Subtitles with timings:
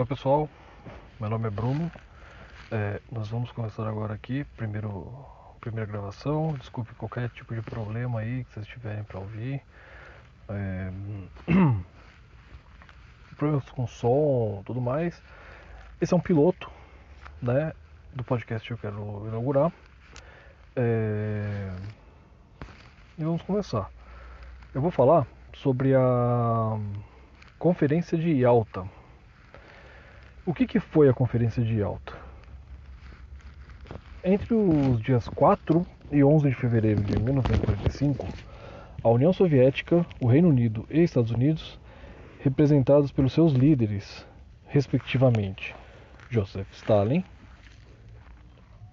[0.00, 0.48] Oi pessoal,
[1.20, 1.92] meu nome é Bruno.
[2.70, 5.12] É, nós vamos começar agora aqui, primeiro,
[5.60, 6.54] primeira gravação.
[6.54, 9.60] Desculpe qualquer tipo de problema aí que vocês tiverem para ouvir.
[10.48, 10.90] É,
[13.36, 15.22] problemas com som, tudo mais.
[16.00, 16.70] Esse é um piloto,
[17.42, 17.74] né,
[18.14, 19.70] do podcast que eu quero inaugurar.
[20.76, 21.74] É,
[23.18, 23.90] e vamos começar.
[24.74, 26.78] Eu vou falar sobre a
[27.58, 28.98] Conferência de Yalta.
[30.50, 32.12] O que, que foi a Conferência de Yalta?
[34.24, 38.26] Entre os dias 4 e 11 de fevereiro de 1945,
[39.00, 41.78] a União Soviética, o Reino Unido e Estados Unidos,
[42.40, 44.26] representados pelos seus líderes,
[44.66, 45.72] respectivamente
[46.28, 47.22] Joseph Stalin,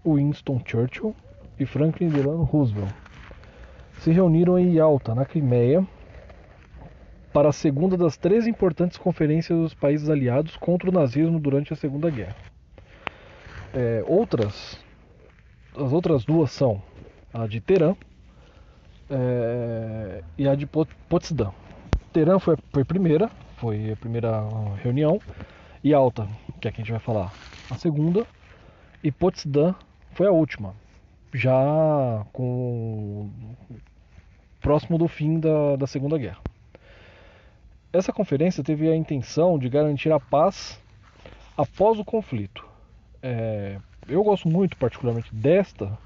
[0.05, 1.15] Winston Churchill
[1.59, 2.93] e Franklin Delano Roosevelt,
[3.97, 5.83] se reuniram em Yalta, na Crimeia,
[7.33, 11.75] para a segunda das três importantes conferências dos países aliados contra o nazismo durante a
[11.75, 12.35] Segunda Guerra.
[13.73, 14.83] É, outras,
[15.75, 16.81] as outras duas são
[17.33, 17.95] a de Teherã
[19.09, 21.53] é, e a de Potsdam.
[22.11, 24.43] Teherã foi, foi a primeira, foi a primeira
[24.81, 25.19] reunião,
[25.83, 26.27] e Alta,
[26.59, 27.31] que é que a gente vai falar,
[27.69, 28.25] a segunda,
[29.03, 29.75] e Potsdam
[30.13, 30.73] foi a última,
[31.33, 33.29] já com
[34.59, 36.39] próximo do fim da, da Segunda Guerra.
[37.91, 40.79] Essa conferência teve a intenção de garantir a paz
[41.55, 42.65] após o conflito.
[43.23, 43.77] É,
[44.09, 45.97] eu gosto muito, particularmente, desta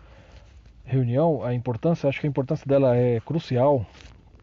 [0.86, 1.44] reunião.
[1.44, 3.86] A importância, acho que a importância dela é crucial,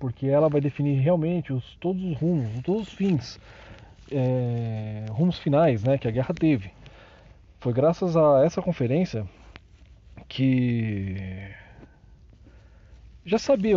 [0.00, 3.41] porque ela vai definir realmente os, todos os rumos, todos os fins,
[4.11, 6.73] é, rumos finais, né, que a guerra teve.
[7.61, 9.25] Foi graças a essa conferência
[10.28, 11.48] que
[13.25, 13.77] já sabia,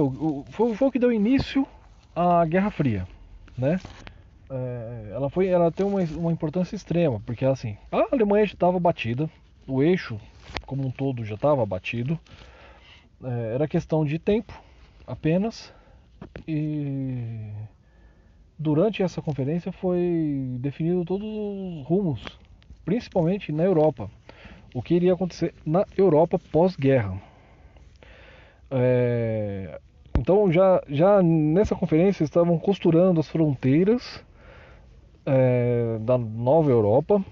[0.50, 1.66] foi, foi o que deu início
[2.16, 3.08] à Guerra Fria
[3.62, 3.80] né?
[4.50, 8.80] É, ela foi, ela tem uma, uma importância extrema, porque assim, a Alemanha já estava
[8.80, 9.30] batida,
[9.66, 10.20] o eixo
[10.66, 12.20] como um todo já estava batido,
[13.24, 14.54] é, era questão de tempo
[15.08, 15.74] apenas,
[16.48, 17.52] e
[18.58, 22.40] durante essa conferência foi definido todos os rumos,
[22.84, 24.10] principalmente na Europa,
[24.74, 27.22] o que iria acontecer na Europa pós-guerra.
[28.70, 29.80] É,
[30.22, 34.24] então já, já nessa conferência estavam costurando as fronteiras
[35.26, 37.26] é, da nova Europa,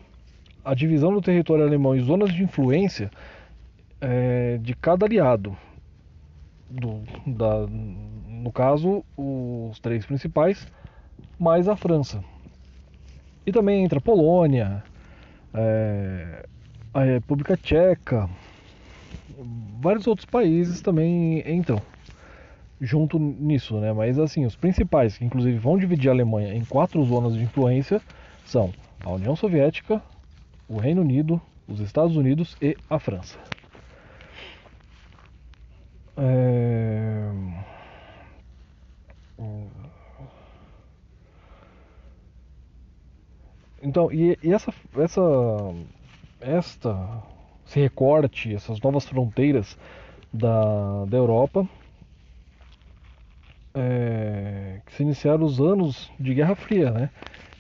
[0.66, 3.12] a divisão do território alemão em zonas de influência
[4.02, 5.56] é, de cada aliado.
[6.68, 10.68] Do, da, no caso, os três principais,
[11.38, 12.24] mais a França.
[13.46, 14.84] E também entra a Polônia,
[15.54, 16.44] é,
[16.92, 18.28] a República Tcheca,
[19.80, 21.80] vários outros países também entram
[22.82, 23.92] junto nisso, né?
[23.94, 28.02] Mas assim, os principais, que inclusive vão dividir a Alemanha em quatro zonas de influência,
[28.46, 28.74] são
[29.04, 30.02] a União Soviética,
[30.68, 33.38] o Reino Unido, os Estados Unidos e a França.
[36.18, 37.30] É...
[43.82, 45.22] Então, e, e, essa, essa,
[46.42, 47.24] esta,
[47.66, 49.78] esse recorte, essas novas fronteiras
[50.34, 51.68] da, da Europa
[53.80, 57.10] é, que se iniciaram os anos de Guerra Fria, né?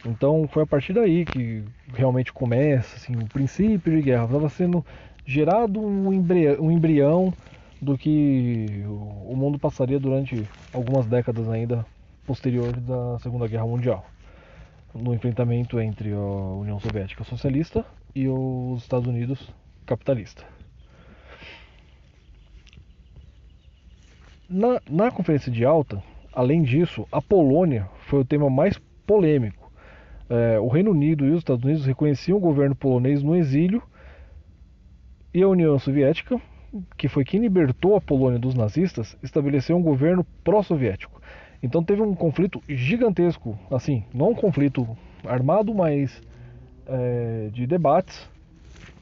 [0.05, 1.63] Então foi a partir daí que
[1.93, 4.25] realmente começa assim, o princípio de guerra.
[4.25, 4.85] Estava sendo
[5.25, 7.33] gerado um embrião, um embrião
[7.81, 11.85] do que o mundo passaria durante algumas décadas ainda
[12.25, 14.05] posteriores da Segunda Guerra Mundial,
[14.93, 19.49] no enfrentamento entre a União Soviética socialista e os Estados Unidos
[19.85, 20.58] capitalista.
[24.49, 26.01] Na, na conferência de alta,
[26.33, 29.71] além disso, a Polônia foi o tema mais polêmico.
[30.27, 33.83] É, o Reino Unido e os Estados Unidos reconheciam o governo polonês no exílio
[35.31, 36.41] e a União Soviética,
[36.97, 41.21] que foi quem libertou a Polônia dos nazistas, estabeleceu um governo pró-soviético.
[41.61, 46.23] Então teve um conflito gigantesco, assim, não um conflito armado, mas
[46.87, 48.27] é, de debates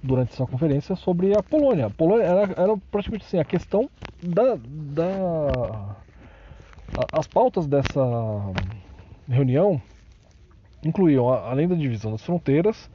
[0.02, 1.88] durante essa conferência sobre a Polônia.
[1.88, 3.90] A Polônia era, era praticamente assim, a questão
[4.22, 5.98] da, da
[7.12, 8.02] as pautas dessa
[9.28, 9.82] reunião
[10.84, 12.90] incluíam, além da divisão das fronteiras,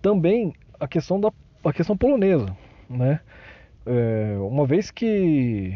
[0.00, 1.30] também a questão da
[1.64, 2.56] a questão polonesa,
[2.88, 3.20] né?
[3.86, 5.72] É, uma vez que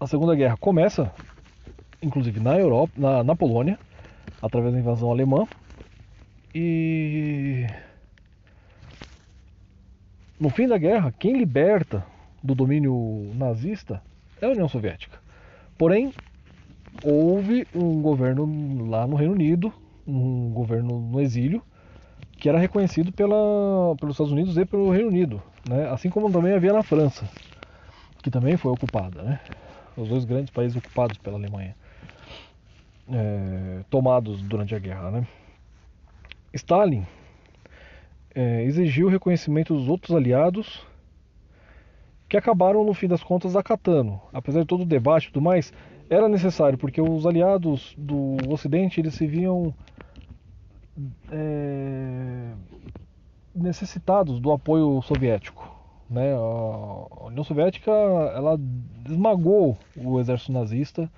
[0.00, 1.12] a Segunda Guerra começa,
[2.02, 3.78] inclusive na Europa, na, na Polônia,
[4.42, 5.46] através da invasão alemã,
[6.54, 7.66] e
[10.38, 12.04] no fim da guerra, quem liberta
[12.42, 14.02] do domínio nazista
[14.40, 15.18] é a União Soviética.
[15.76, 16.12] Porém,
[17.02, 19.72] houve um governo lá no Reino Unido,
[20.06, 21.62] um governo no exílio,
[22.32, 25.88] que era reconhecido pela, pelos Estados Unidos e pelo Reino Unido, né?
[25.90, 27.28] assim como também havia na França,
[28.22, 29.40] que também foi ocupada, né?
[29.96, 31.74] os dois grandes países ocupados pela Alemanha,
[33.10, 35.10] é, tomados durante a guerra.
[35.10, 35.26] Né?
[36.54, 37.04] Stalin
[38.34, 40.86] é, exigiu o reconhecimento dos outros aliados
[42.28, 45.72] que acabaram no fim das contas acatando, apesar de todo o debate e tudo mais,
[46.10, 49.74] era necessário porque os aliados do Ocidente eles se viam
[51.30, 52.52] é,
[53.54, 55.76] necessitados do apoio soviético.
[56.08, 56.32] Né?
[56.34, 58.58] A União Soviética ela
[59.06, 61.10] esmagou o exército nazista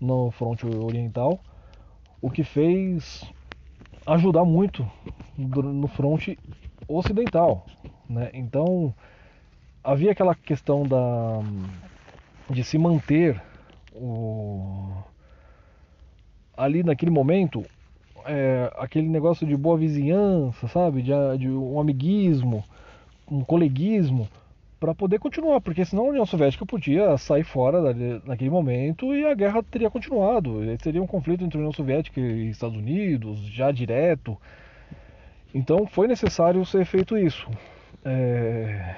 [0.00, 1.38] no fronte oriental,
[2.20, 3.24] o que fez
[4.06, 4.88] ajudar muito
[5.36, 6.38] no fronte
[6.88, 7.66] ocidental.
[8.08, 8.30] Né?
[8.34, 8.94] Então
[9.82, 11.40] havia aquela questão da,
[12.50, 13.40] de se manter
[13.94, 14.92] o,
[16.56, 17.64] ali naquele momento
[18.24, 21.02] é, aquele negócio de boa vizinhança, sabe?
[21.02, 22.64] De, de um amiguismo,
[23.30, 24.28] um coleguismo,
[24.82, 29.24] para poder continuar, porque senão a União Soviética podia sair fora dali, naquele momento e
[29.24, 30.60] a guerra teria continuado.
[30.82, 34.36] Seria um conflito entre a União Soviética e Estados Unidos, já direto.
[35.54, 37.48] Então foi necessário ser feito isso.
[38.04, 38.96] É...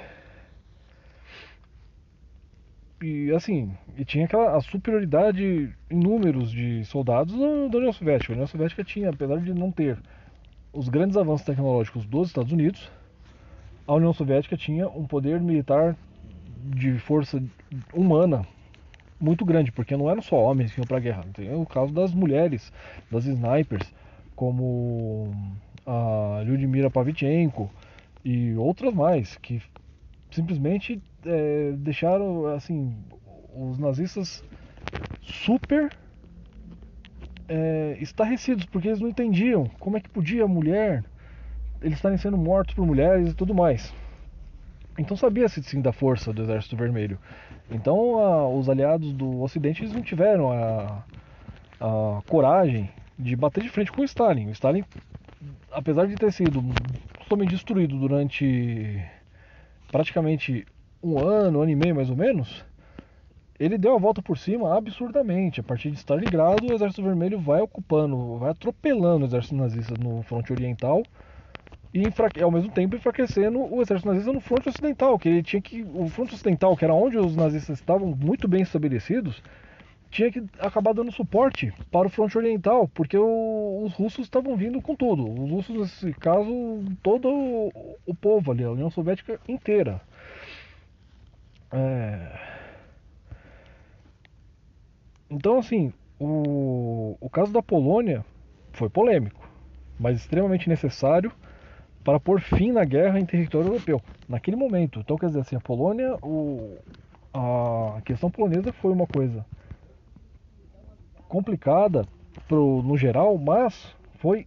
[3.02, 8.32] E assim, e tinha aquela a superioridade em números de soldados da União Soviética.
[8.32, 9.98] A União Soviética tinha, apesar de não ter
[10.72, 12.90] os grandes avanços tecnológicos dos Estados Unidos,
[13.86, 15.96] a União Soviética tinha um poder militar
[16.64, 17.42] de força
[17.92, 18.46] humana
[19.20, 21.24] muito grande, porque não eram só homens que iam para a guerra.
[21.32, 22.72] Tem o caso das mulheres,
[23.10, 23.92] das snipers,
[24.34, 25.32] como
[25.86, 27.70] a Lyudmila Pavlichenko
[28.24, 29.62] e outras mais, que
[30.30, 32.94] simplesmente é, deixaram assim
[33.54, 34.42] os nazistas
[35.22, 35.92] super
[37.48, 41.04] é, estarrecidos porque eles não entendiam como é que podia a mulher
[41.84, 43.92] eles estarem sendo mortos por mulheres e tudo mais.
[44.98, 47.18] Então sabia-se sim da força do Exército Vermelho.
[47.70, 51.04] Então a, os aliados do Ocidente eles não tiveram a,
[51.80, 54.46] a coragem de bater de frente com o Stalin.
[54.46, 54.82] O Stalin,
[55.70, 56.62] apesar de ter sido
[57.18, 59.04] totalmente destruído durante
[59.92, 60.66] praticamente
[61.02, 62.64] um ano, um ano e meio mais ou menos,
[63.60, 65.60] ele deu a volta por cima absurdamente.
[65.60, 70.22] A partir de Stalingrado, o Exército Vermelho vai ocupando, vai atropelando o exército nazista no
[70.22, 71.02] fronte oriental
[71.94, 75.86] e ao mesmo tempo enfraquecendo o exército nazista no fronte ocidental, que ele tinha que
[75.94, 79.40] o fronte ocidental, que era onde os nazistas estavam muito bem estabelecidos,
[80.10, 84.82] tinha que acabar dando suporte para o fronte oriental, porque o, os russos estavam vindo
[84.82, 85.24] com tudo.
[85.40, 87.28] Os russos, nesse caso, todo
[88.04, 90.00] o, povo ali, a União Soviética inteira.
[91.72, 92.38] É...
[95.30, 98.24] Então, assim, o, o caso da Polônia
[98.72, 99.48] foi polêmico,
[99.98, 101.32] mas extremamente necessário
[102.04, 105.00] para pôr fim na guerra em território europeu, naquele momento.
[105.00, 106.76] Então, quer dizer assim, a Polônia, o,
[107.32, 109.44] a questão polonesa foi uma coisa
[111.26, 112.06] complicada
[112.46, 114.46] pro, no geral, mas foi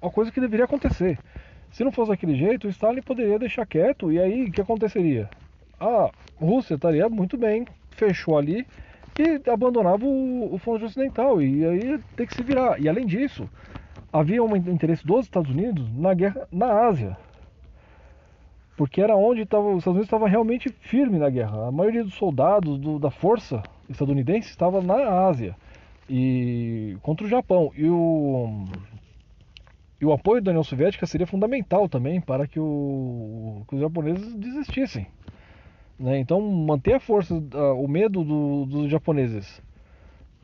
[0.00, 1.18] uma coisa que deveria acontecer.
[1.70, 5.28] Se não fosse daquele jeito, o Stalin poderia deixar quieto e aí o que aconteceria?
[5.78, 8.66] A Rússia estaria muito bem, fechou ali
[9.18, 12.80] e abandonava o, o ocidental e aí tem que se virar.
[12.80, 13.48] E além disso,
[14.14, 17.16] havia um interesse dos Estados Unidos na guerra na Ásia.
[18.76, 21.66] Porque era onde tava, os Estados Unidos estava realmente firme na guerra.
[21.66, 25.56] A maioria dos soldados do, da força estadunidense estava na Ásia
[26.08, 27.72] e contra o Japão.
[27.76, 28.66] E o,
[30.00, 34.32] e o apoio da União Soviética seria fundamental também para que, o, que os japoneses
[34.36, 35.08] desistissem.
[35.98, 36.18] Né?
[36.18, 39.60] Então, manter a força, o medo do, dos japoneses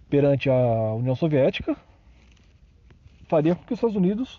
[0.09, 1.77] perante a União Soviética
[3.31, 4.37] faria com que os Estados Unidos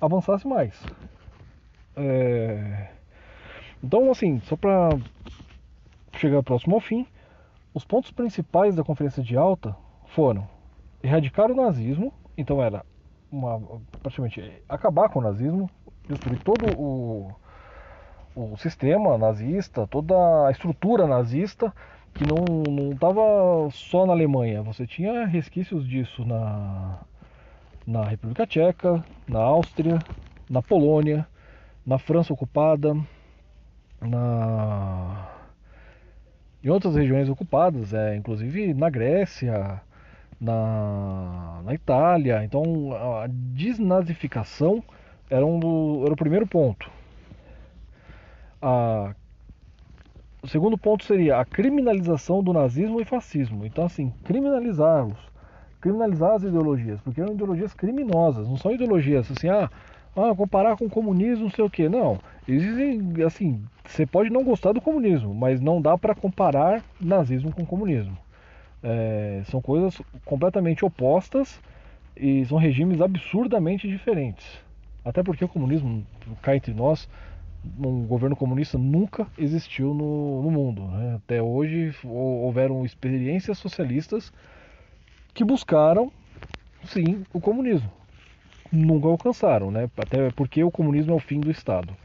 [0.00, 0.80] avançasse mais.
[1.96, 2.90] É...
[3.82, 4.90] Então, assim, só para
[6.12, 7.06] chegar próximo ao fim,
[7.74, 9.74] os pontos principais da Conferência de Alta
[10.08, 10.46] foram
[11.02, 12.84] erradicar o nazismo, então era
[13.30, 13.60] uma,
[14.02, 15.70] praticamente acabar com o nazismo,
[16.08, 17.30] destruir todo o,
[18.34, 20.14] o sistema nazista, toda
[20.46, 21.72] a estrutura nazista,
[22.14, 26.98] que não estava só na Alemanha, você tinha resquícios disso na,
[27.86, 29.98] na República Tcheca, na Áustria,
[30.50, 31.26] na Polônia,
[31.86, 32.96] na França ocupada,
[34.00, 35.28] na
[36.64, 39.80] em outras regiões ocupadas, é, inclusive na Grécia,
[40.40, 42.42] na, na Itália.
[42.44, 44.82] Então a desnazificação
[45.30, 46.90] era, um do, era o primeiro ponto.
[48.60, 49.14] A,
[50.42, 53.66] o segundo ponto seria a criminalização do nazismo e fascismo.
[53.66, 55.18] Então, assim, criminalizá-los,
[55.80, 59.70] criminalizar as ideologias, porque eram ideologias criminosas, não são ideologias assim, ah,
[60.16, 62.18] ah comparar com o comunismo, não sei o que, não.
[62.48, 67.64] Existem, assim, você pode não gostar do comunismo, mas não dá para comparar nazismo com
[67.64, 68.16] comunismo.
[68.82, 71.60] É, são coisas completamente opostas
[72.16, 74.46] e são regimes absurdamente diferentes.
[75.04, 76.04] Até porque o comunismo,
[76.42, 77.08] cá entre nós,
[77.78, 80.82] um governo comunista nunca existiu no, no mundo.
[80.82, 81.16] Né?
[81.16, 84.32] Até hoje houveram experiências socialistas
[85.36, 86.10] que buscaram,
[86.84, 87.90] sim, o comunismo.
[88.72, 89.88] Nunca alcançaram, né?
[89.96, 91.96] até porque o comunismo é o fim do Estado.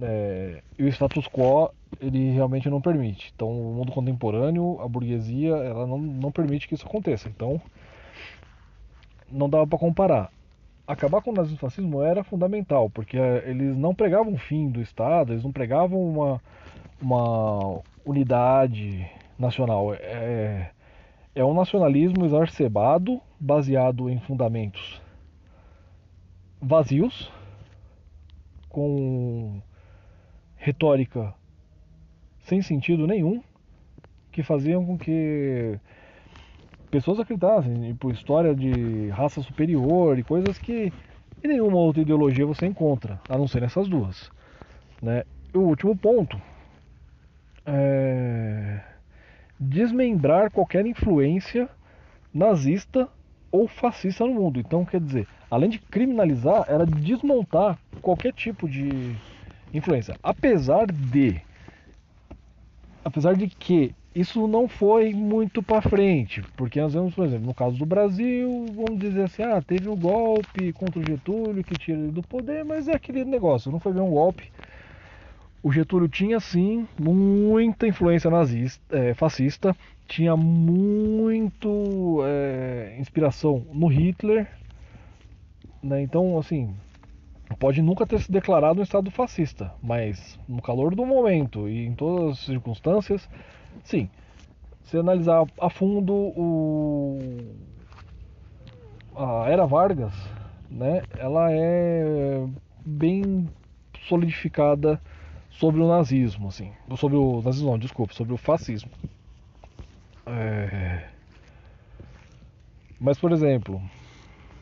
[0.00, 3.32] É, e o status quo ele realmente não permite.
[3.34, 7.28] Então, o mundo contemporâneo, a burguesia, ela não, não permite que isso aconteça.
[7.28, 7.60] Então,
[9.32, 10.30] não dava para comparar
[10.86, 15.32] acabar com o nazifascismo era fundamental, porque eh, eles não pregavam o fim do Estado,
[15.32, 16.40] eles não pregavam uma,
[17.02, 19.04] uma unidade
[19.38, 19.94] nacional.
[19.94, 20.70] É,
[21.36, 25.02] é um nacionalismo exacerbado, baseado em fundamentos
[26.58, 27.30] vazios,
[28.70, 29.60] com
[30.56, 31.34] retórica
[32.40, 33.42] sem sentido nenhum,
[34.32, 35.78] que faziam com que
[36.90, 40.90] pessoas acreditassem por história de raça superior e coisas que
[41.44, 44.32] em nenhuma outra ideologia você encontra, a não ser nessas duas.
[45.02, 45.22] Né?
[45.52, 46.40] O último ponto
[47.66, 48.95] é
[49.58, 51.68] desmembrar qualquer influência
[52.32, 53.08] nazista
[53.50, 54.60] ou fascista no mundo.
[54.60, 59.16] Então, quer dizer, além de criminalizar, era desmontar qualquer tipo de
[59.72, 60.16] influência.
[60.22, 61.40] Apesar de
[63.04, 67.54] apesar de que isso não foi muito para frente, porque nós vemos, por exemplo, no
[67.54, 71.98] caso do Brasil, vamos dizer assim, ah, teve um golpe contra o Getúlio que tira
[71.98, 74.50] ele do poder, mas é aquele negócio, não foi bem um golpe.
[75.66, 84.46] O Getúlio tinha sim muita influência nazista, é, fascista, tinha muito é, inspiração no Hitler,
[85.82, 86.00] né?
[86.02, 86.72] Então, assim,
[87.58, 91.96] pode nunca ter se declarado um estado fascista, mas no calor do momento e em
[91.96, 93.28] todas as circunstâncias
[93.82, 94.08] Sim.
[94.84, 97.18] Se analisar a fundo o
[99.16, 100.14] a era Vargas,
[100.70, 102.46] né, ela é
[102.84, 103.48] bem
[104.06, 105.02] solidificada
[105.58, 108.90] sobre o nazismo, assim, sobre o nazismo, não, desculpa, sobre o fascismo.
[110.26, 111.08] É...
[113.00, 113.80] Mas, por exemplo,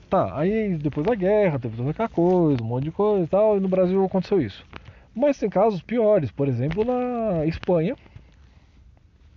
[0.09, 3.57] tá, aí depois da guerra teve toda aquela coisa, um monte de coisa e tal,
[3.57, 4.65] e no Brasil aconteceu isso.
[5.15, 7.97] Mas tem casos piores, por exemplo, na Espanha,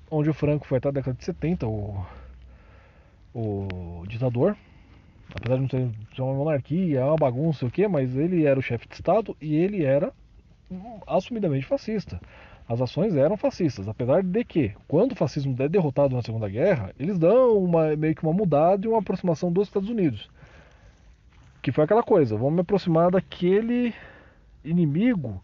[0.09, 2.05] onde o Franco foi até a década de 70 o,
[3.33, 4.55] o ditador.
[5.35, 8.63] Apesar de não ser, uma monarquia, é uma bagunça, o que, mas ele era o
[8.63, 10.13] chefe de Estado e ele era
[11.05, 12.19] assumidamente fascista.
[12.67, 16.93] As ações eram fascistas, apesar de que, quando o fascismo é derrotado na Segunda Guerra,
[16.99, 20.29] eles dão uma, meio que uma mudada e uma aproximação dos Estados Unidos.
[21.61, 23.93] Que foi aquela coisa, vamos me aproximar daquele
[24.65, 25.41] inimigo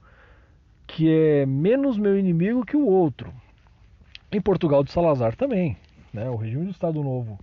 [0.85, 3.33] que é menos meu inimigo que o outro.
[4.31, 5.77] Em Portugal de Salazar também,
[6.13, 6.29] né?
[6.29, 7.39] O regime do Estado Novo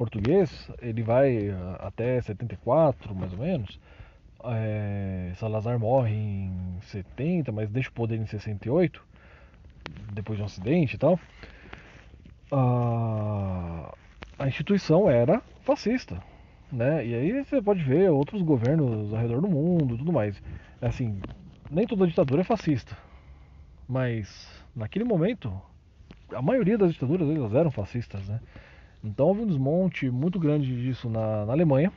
[0.00, 3.78] português, ele vai eh, até 74, mais ou menos.
[4.44, 9.04] É, Salazar morre em 70, mas deixa o poder em 68,
[10.12, 11.18] depois de um acidente e tal.
[12.50, 13.94] A,
[14.38, 16.22] a instituição era fascista,
[16.72, 17.04] né?
[17.06, 20.42] E aí você pode ver outros governos ao redor do mundo, tudo mais.
[20.80, 21.20] Assim,
[21.70, 22.96] nem toda ditadura é fascista,
[23.86, 25.52] mas naquele momento
[26.34, 28.40] a maioria das ditaduras elas eram fascistas, né?
[29.02, 31.92] Então houve um desmonte muito grande disso na, na Alemanha,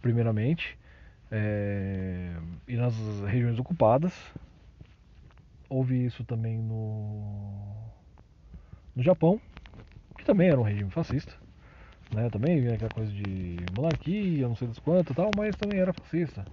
[0.00, 0.77] primeiramente,
[1.30, 2.94] é, e nas
[3.26, 4.12] regiões ocupadas.
[5.68, 7.62] Houve isso também no,
[8.96, 9.40] no Japão,
[10.16, 11.34] que também era um regime fascista.
[12.10, 12.30] Né?
[12.30, 16.46] Também havia aquela coisa de monarquia, não sei das quantas tal, mas também era fascista.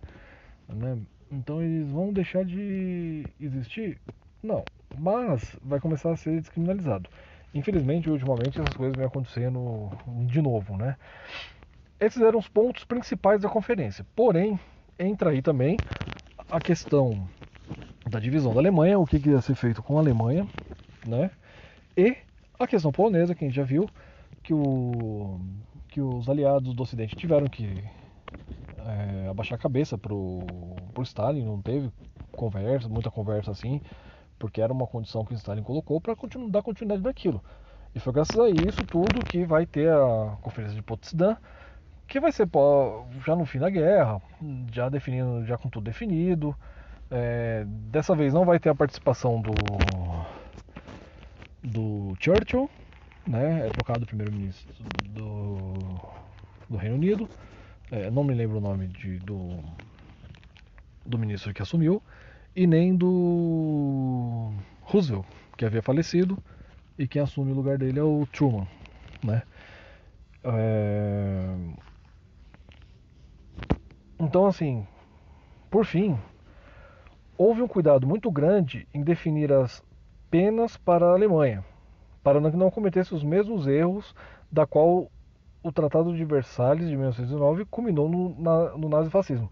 [0.67, 0.98] Né?
[1.32, 4.00] Então eles vão deixar de existir?
[4.44, 7.10] Não, mas vai começar a ser descriminalizado.
[7.53, 9.89] Infelizmente, ultimamente essas coisas vêm acontecendo
[10.27, 10.98] de novo, né?
[12.00, 14.06] Esses eram os pontos principais da conferência.
[14.16, 14.60] Porém,
[15.00, 15.78] entra aí também
[16.50, 17.28] a questão
[18.10, 20.48] da divisão da Alemanha, o que, ia ser feito com a Alemanha,
[21.08, 21.32] né?
[21.98, 22.18] E
[22.60, 23.90] a questão polonesa, que a gente já viu,
[24.44, 25.40] que, o,
[25.88, 27.84] que os aliados do Ocidente tiveram que
[28.78, 30.46] é, abaixar a cabeça pro,
[30.94, 31.90] pro Stalin, não teve
[32.32, 33.82] conversa, muita conversa assim
[34.38, 37.42] porque era uma condição que o Stalin colocou para continu dar continuidade daquilo.
[37.94, 41.38] E foi graças a isso tudo que vai ter a Conferência de Potsdam,
[42.08, 42.48] que vai ser
[43.26, 44.22] já no fim da guerra,
[44.72, 46.56] já definindo, já com tudo definido.
[47.10, 50.26] É, dessa vez não vai ter a participação do
[51.64, 52.70] do Churchill,
[53.28, 53.68] né?
[53.68, 56.00] É trocado o primeiro-ministro do,
[56.70, 57.30] do Reino Unido.
[57.92, 59.64] É, não me lembro o nome de, do,
[61.06, 62.02] do ministro que assumiu.
[62.56, 65.26] E nem do Roosevelt,
[65.58, 66.42] que havia falecido.
[66.98, 68.68] E quem assume o lugar dele é o Truman,
[69.24, 69.44] né?
[70.44, 71.56] É...
[74.19, 74.88] Então, assim,
[75.69, 76.17] por fim,
[77.38, 79.84] houve um cuidado muito grande em definir as
[80.31, 81.63] penas para a Alemanha,
[82.24, 84.15] para que não cometesse os mesmos erros
[84.51, 85.12] da qual
[85.63, 89.51] o Tratado de Versalhes de 1909 culminou no, na, no nazifascismo.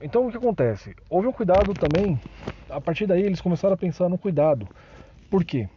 [0.00, 0.94] Então o que acontece?
[1.08, 2.20] Houve um cuidado também,
[2.68, 4.68] a partir daí eles começaram a pensar no cuidado.
[5.30, 5.68] Por quê?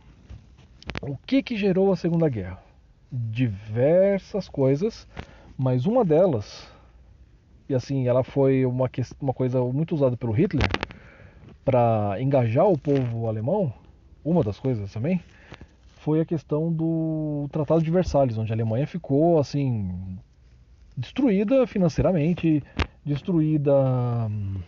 [1.02, 2.64] O que, que gerou a Segunda Guerra?
[3.12, 5.08] Diversas coisas,
[5.58, 6.73] mas uma delas,
[7.68, 8.90] e assim, ela foi uma,
[9.20, 10.64] uma coisa muito usada pelo Hitler
[11.64, 13.74] para engajar o povo alemão,
[14.24, 15.22] uma das coisas também,
[15.98, 20.18] foi a questão do Tratado de Versalhes, onde a Alemanha ficou assim
[20.98, 22.64] destruída financeiramente,
[23.06, 23.74] destruída
[24.30, 24.62] hum,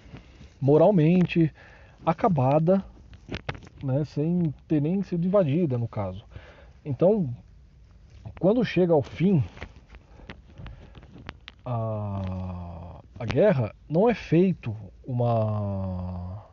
[0.60, 1.54] moralmente,
[2.06, 2.84] acabada,
[3.84, 6.24] né, sem ter nem sido invadida no caso.
[6.84, 7.30] Então,
[8.40, 9.44] quando chega ao fim
[11.66, 12.45] a,
[13.20, 16.44] a guerra, não é feito uma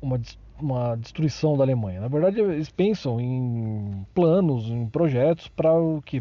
[0.00, 0.20] uma,
[0.60, 2.00] uma destruição da Alemanha.
[2.00, 6.20] Na verdade, eles pensam em planos, em projetos para o que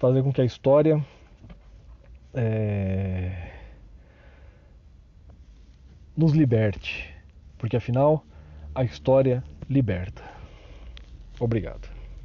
[0.00, 1.04] fazer com que a história
[2.32, 3.52] é,
[6.16, 7.14] nos liberte,
[7.58, 8.24] porque afinal
[8.74, 10.24] a história liberta.
[11.38, 11.99] Obrigado.